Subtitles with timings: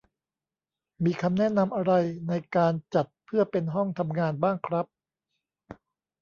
[1.03, 1.93] มีคำแนะนำอะไร
[2.27, 4.85] ในการจัดเพื่อเป็นห้องทำงานบ้างครับ?